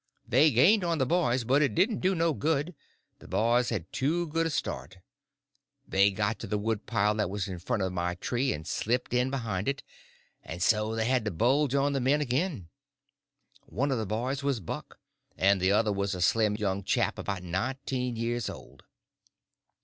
[0.27, 2.73] They gained on the boys, but it didn't do no good,
[3.19, 4.97] the boys had too good a start;
[5.87, 9.29] they got to the woodpile that was in front of my tree, and slipped in
[9.29, 9.83] behind it,
[10.43, 12.69] and so they had the bulge on the men again.
[13.67, 14.99] One of the boys was Buck,
[15.37, 18.81] and the other was a slim young chap about nineteen years old.